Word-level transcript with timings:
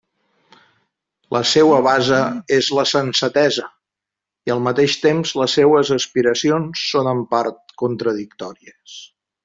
La 1.35 1.41
seua 1.49 1.81
base 1.87 2.21
és 2.57 2.71
la 2.77 2.85
sensatesa 2.93 3.67
i 4.51 4.55
al 4.57 4.65
mateix 4.69 4.97
temps 5.07 5.37
les 5.43 5.59
seues 5.61 5.95
aspiracions 6.01 6.87
són 6.95 7.15
en 7.17 7.23
part 7.37 7.79
contradictòries. 7.85 8.99